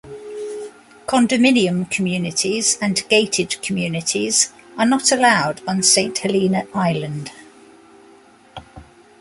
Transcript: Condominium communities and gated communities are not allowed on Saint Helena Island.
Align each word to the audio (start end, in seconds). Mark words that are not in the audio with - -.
Condominium 1.05 1.87
communities 1.91 2.75
and 2.81 3.07
gated 3.07 3.61
communities 3.61 4.51
are 4.75 4.85
not 4.87 5.11
allowed 5.11 5.61
on 5.67 5.83
Saint 5.83 6.17
Helena 6.17 6.65
Island. 6.73 7.29